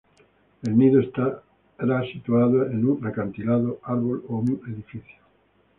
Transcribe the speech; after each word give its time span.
El 0.63 0.79
nido 0.79 0.99
estará 0.99 2.01
situado 2.11 2.65
en 2.65 2.87
un 2.89 3.05
acantilado, 3.05 3.79
árbol 3.83 4.23
o 4.29 4.37
un 4.37 4.59
edificio. 4.73 5.19